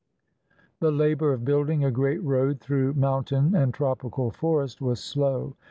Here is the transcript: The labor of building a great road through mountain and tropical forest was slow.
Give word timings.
The 0.79 0.89
labor 0.89 1.31
of 1.31 1.45
building 1.45 1.83
a 1.85 1.91
great 1.91 2.23
road 2.23 2.59
through 2.59 2.95
mountain 2.95 3.53
and 3.53 3.71
tropical 3.71 4.31
forest 4.31 4.81
was 4.81 4.99
slow. 4.99 5.55